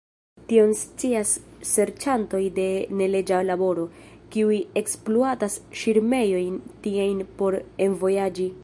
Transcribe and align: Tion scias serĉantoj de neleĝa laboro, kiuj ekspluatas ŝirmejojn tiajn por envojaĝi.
Tion 0.51 0.71
scias 0.77 1.33
serĉantoj 1.71 2.41
de 2.57 2.65
neleĝa 3.03 3.41
laboro, 3.51 3.85
kiuj 4.37 4.59
ekspluatas 4.83 5.59
ŝirmejojn 5.83 6.59
tiajn 6.89 7.25
por 7.43 7.63
envojaĝi. 7.89 8.53